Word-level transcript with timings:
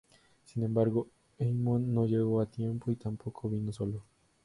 Sin 0.45 0.63
embargo, 0.63 1.09
Amon 1.39 1.93
no 1.93 2.07
llegó 2.07 2.41
a 2.41 2.47
tiempo, 2.49 2.89
y 2.89 2.95
tampoco 2.95 3.47
vino 3.51 3.71
solo. 3.71 4.01